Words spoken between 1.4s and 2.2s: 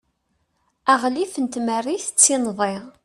tmerrit d